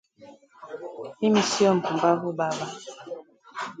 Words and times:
Mimi 1.19 1.41
sio 1.51 1.71
mpumbavu 1.77 2.29
baba 2.37 2.67